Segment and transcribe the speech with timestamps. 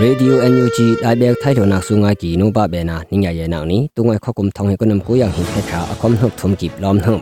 [0.00, 7.20] ရေဒီယိုအန်ယူဂျီတိုင်ဘက်ထိုင်တော်နာဆုငါကီနုပဘေနာနိညာယေနောက်နီတုငိုင်ခောက်ကုမ်ထောင်ဟေကနမ်ကိုယန်ဟိခေခါအကွမ်နှုတ်ထုံကိပလ ோம் နှုတ်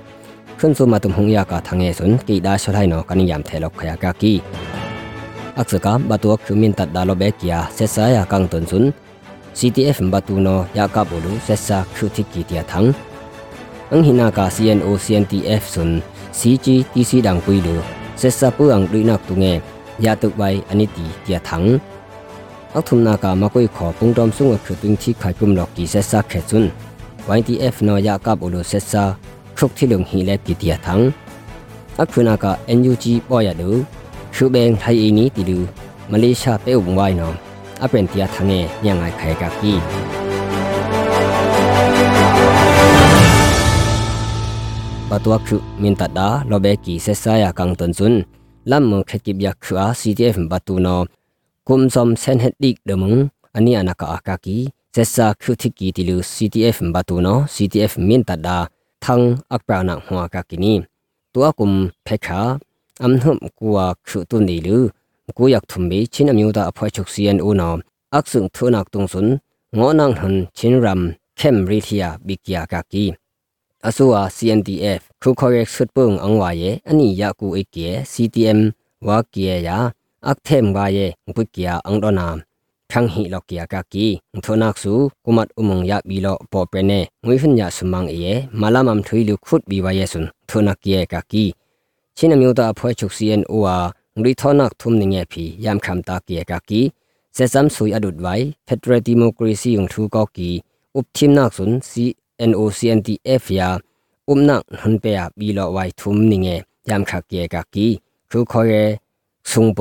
[0.58, 4.32] ခွန်းဆုမတုံဟုံယာကာထငေဆွန်ကိဒါဆလိုင်နောကနိယမ်ထေလောက်ခယာကာကီ
[5.58, 8.86] အက္စကဘတ်ဝခုမင်တတ်ဒါလိုဘေကီယာဆက်ဆာယာကန်တွန်ဆွန်
[9.58, 12.80] CTF ဘတ်တူနောယာကာဘိုလူဆက်ဆာခုတိကီတီယာထံ
[13.90, 15.92] အင်ဟိနာကာ CNO CNTF ဆွန်
[16.38, 17.74] CGTC ဒံကွီလူ
[18.20, 19.52] ဆက်ဆာပူအန်ဒွိနတ်တုငေ
[20.04, 21.58] ယာတုဘိုင်အနိတီတီယာထံ
[22.75, 26.65] อันิตีเตียทังอักทุมนากามากุยขอปุงดอมสุงคือตุงที่ขายกุมหลอกกีเซซาเขจุน
[27.37, 29.03] YTF นอยากับอุลุเซซา
[29.55, 30.99] ครุกที่ลงฮีเลกิเตียทัง
[31.99, 33.71] อักคุนากา NUG ปอยาดู
[34.35, 35.59] คือเบงไทยอีนี้ติดู
[36.11, 37.33] มาเลเซียเป้อุงไว้นอม
[37.83, 39.73] အပင်တရထငယ်ညံငိုင်ခဲကကီ
[45.09, 48.19] ဘတ်ဝခုမင်တဒါလောဘေကီဆက်ဆာယာကန်တွန်ဇွန်း
[48.69, 51.01] လမ်မခက်ကိဘယခါ CTF ဘတ်တူနော
[51.69, 53.15] กุมซอมเซนเฮดิกเดมุง
[53.55, 54.57] อันนี้อนักอากากี
[54.93, 58.57] เซซาคิวทิกีติลู CTF บาตูโน CTF มินตัดดา
[59.03, 59.19] ทัง
[59.51, 60.73] อักปรานักหัวกากินี
[61.33, 61.71] ตัวกุม
[62.03, 62.41] เพคา
[63.03, 63.77] อัมนุมกัว
[64.07, 64.77] คิวตุนีลู
[65.37, 67.71] กูอยากทุมบีชินอมิวดาอภัยชุกซีเอ็นอูนอ
[68.15, 69.27] อักสึงทุนักตุงสุน
[69.77, 71.01] งอนังหันชินรัม
[71.37, 73.05] เข้มริเทียบิกยากากี
[73.87, 78.59] အဆိုအား CNDF ခုခေါ်ရဆွတ်ပုံအငဝါရဲ့အနိယကူအိကေ CTM
[79.07, 79.77] ဝါကီယာ
[80.27, 80.99] อักเทมกาย
[81.35, 82.37] บุกยาอังดอนาม
[82.91, 84.07] ทั้งหิลอกยากากี
[84.45, 84.93] ทนักสู
[85.25, 86.91] กุมัดอุมงยาบีโลปอเปเน
[87.25, 88.15] งุยหุนยาสมังเอ
[88.59, 91.45] มาลามัมทุยลุขุดบีวายสุนทนักเยกากี
[92.15, 93.77] ชินมิวตาพอยชุกซีเอ็นโออา
[94.23, 96.81] ริทนักทุมนิงเอพียามคำตาเกียกากี
[97.33, 100.49] เซซัมสุยอดุดไว้เฟดเรดิโมครีซียงทูกอกี
[100.95, 103.69] อุปทิมนักสุน CNOCNTF ยา
[104.29, 106.49] อุมนักหันเปียบีโลไว้ทุมนิงเอ
[106.89, 107.87] ยามคักเกียกากี
[108.29, 108.73] คือคอย
[109.50, 109.80] ဆုံပ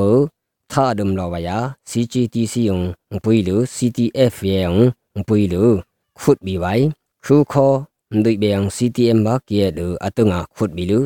[0.71, 1.57] သာဒုံလောဝယာ
[1.89, 2.79] CGTC ယုံ
[3.23, 4.73] ပွီလူ CTF ယုံ
[5.27, 5.63] ပွီလူ
[6.19, 6.85] ခုတ်ဘီဝိုင်
[7.23, 7.75] ခူခေါ်
[8.25, 10.99] ဒိဘေယံ CTM ဘာကီယဒအတငါခုတ်ဘီလူ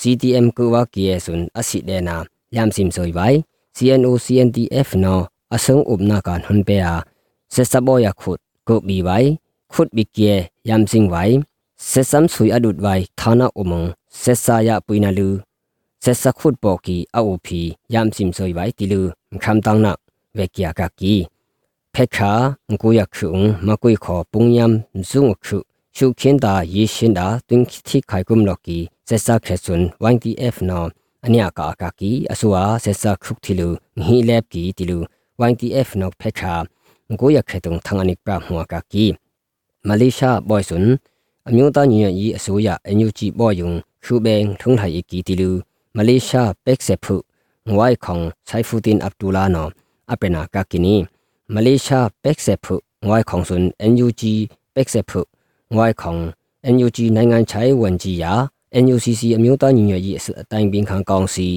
[0.00, 2.16] CTM ကဝကီယဆွန်အစီဒေနာ
[2.56, 3.38] ယမ်စင်ဆွိဝိုင်
[3.76, 5.24] CNO CNTF နော်
[5.54, 6.92] အဆုံဥပနာကန်ဟွန်ပေယာ
[7.54, 9.30] ဆက်စဘောယခုတ်ကုတ်ဘီဝိုင်
[9.72, 10.32] ခုတ်ဘီကီယ
[10.68, 11.36] ယမ်စင်ဝိုင်
[11.88, 13.82] ဆက်စမ်ဆွိအဒုတ်ဝိုင်ဌာနာဥမုံ
[14.22, 15.28] ဆက်စာယပွိနာလူ
[16.03, 19.01] บีไว้ขุดบีเกียยามซิงไว้เซซัมสุยอดุดไว้ทานาอุมงเซซายาปุยนาลูဆက်စခုတ်ပေါ်ကီအအိုဖီယမ်စိမ်ဆွိဝိုင်တီလူ
[19.43, 19.93] ခမ်တန်းနာ
[20.37, 21.13] ဝေကီယာကကီ
[21.93, 22.31] ဖေခါ
[22.69, 23.35] ငကိုယခုံ
[23.67, 24.73] မကွိခောပုန်ယမ်
[25.09, 25.57] ဇုံခု
[25.95, 28.77] ရှုခင်းတာယေရှင်တာတွင်ခိခိုင်ကုမ်လော်ကီ
[29.07, 29.81] ဆက်စခဲဆွန်
[30.13, 30.87] YTF နော်
[31.25, 33.69] အနိယကာကကီအဆူအားဆက်စခုတ်တီလူ
[34.01, 34.97] ငီလက်ကီတီလူ
[35.49, 36.53] YTF နော်ဖေခါ
[37.09, 39.05] ငကိုယခဲတုံထန်အနိပရာမွာကကီ
[39.87, 40.87] မလေးရှားဘွိုင်ဆွန်
[41.47, 43.71] အမျိုးသားညီညွတ်ရေးအစိုးရအန်ယူဂျီဘော်ယုံ
[44.03, 45.49] ခုဘဲထုံထိုင်ကီတီလူ
[45.96, 47.14] မလေးရှားပက်ဆက်ဖု
[47.68, 49.68] ငဝိုင်ခေါင်ဆိုင်ဖူတင်အဗ်ဒူလာနော
[50.12, 50.94] အပနာကာကီနီ
[51.54, 52.74] မလေးရှားပက်ဆက်ဖု
[53.04, 54.22] ငဝိုင်ခေါင်စွန် NUG
[54.74, 55.20] ပက်ဆက်ဖု
[55.72, 56.22] ငဝိုင်ခေါင်
[56.74, 58.32] NUG နိုင်ငံခြားရေးဝန်ကြီးယာ
[58.82, 61.48] NUCC အမျိုးသားညီညွတ်ရေးအတိုင်းပင်ခံကောင်စီ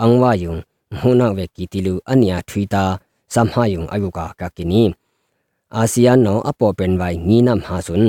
[0.00, 0.54] အန်ဝါယုံ
[0.98, 2.84] ဟူနာဝက်ကီတီလူအနီယာထွီတာ
[3.34, 4.82] စမ်ဟာယုံအယုကာကာကီနီ
[5.74, 8.08] အာဆီယံနောအပေါ်ပန်ဝိုင်ညီနမ်ဟာစွန်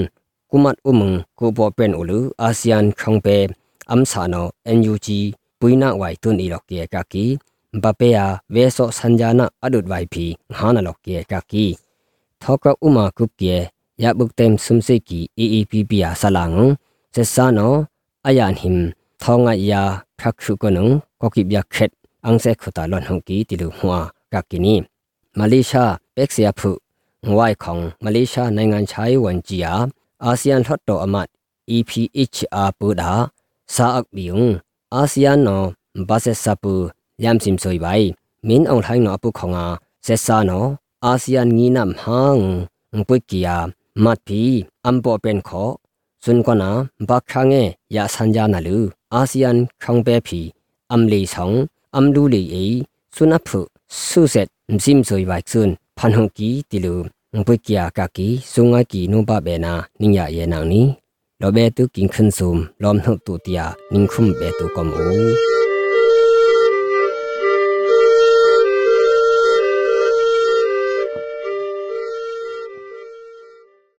[0.50, 3.38] ကုမတ်ဥမုံကိုပေါ်ပန်ဥလူအာဆီယံခေါင်ပေ
[3.92, 5.08] အမ်ဆာနော NUG
[5.61, 7.27] ปุยนาไวตุนอีลอกเกียกากี
[7.83, 8.19] บาเปีย
[8.53, 11.67] เวโซสัญญาณอดุดไวพีหานาลอกเกียกากี
[12.43, 13.56] ทอกอุมากุกเกีย
[14.03, 16.53] ยาบุกเต็มซุมเซกี EEPP อาสลัง
[17.12, 17.59] เซซาโน
[18.27, 18.77] อายานหิม
[19.22, 19.83] ทองายา
[20.19, 20.89] พรักชุกนุง
[21.21, 21.91] ก็กิบยาเข็ด
[22.27, 23.94] อังเซขุตาลอนหงกีติลุหัว
[24.33, 24.75] กากินี
[25.39, 26.71] มาเลเซียเป็กเซียผุ
[27.28, 29.72] งวยของมาเลเซียในงานใช้วันจียา
[30.25, 31.28] อาเซียนทอดโตอมัด
[31.77, 33.12] EPHR ปูดา
[33.75, 34.39] ซาอักบิง
[34.96, 35.68] အာဆီယံနော်
[36.09, 36.74] ဘာဆက်စပူ
[37.24, 38.07] ယမ်စင်ဆိုဘိုင်
[38.47, 39.66] မင်းအောင်ထိုင်းနော်အပုခေါငါ
[40.06, 40.69] ဆက်ဆာနော်
[41.06, 42.44] အာဆီယံငီနမ်ဟန်း
[43.07, 43.57] ပွိကီယာ
[44.03, 44.41] မတ်ပီ
[44.85, 45.69] အမ်ပေါ်ပန်ခော
[46.24, 46.69] စွန်ကနာ
[47.09, 47.62] ဘခါငေ
[47.95, 48.77] ယာဆန်ဂျာနလူ
[49.13, 49.51] အာဆီယံ
[49.83, 50.39] ခေါင်ပဲဖီ
[50.92, 51.57] အမ်လီဆောင်
[51.95, 52.66] အမ်လူလီအေ
[53.16, 53.60] စွနဖု
[54.07, 56.95] ဆုဆက်မစင်ဆိုဘိုင်စွန်ဖန်ဟုန်ကီတီလူ
[57.45, 60.81] ပွိကီယာကကီဆုငါကီနုဘဘေနာနင်းရရဲ့နောင်နီ
[61.44, 65.08] လောเบตุกินขึ้นซุมล้อมหุตุติยานิ่งคุมเบตุกอมอู